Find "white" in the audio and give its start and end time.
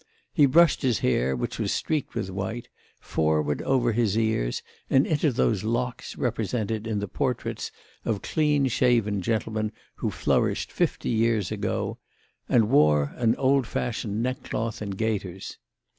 2.31-2.69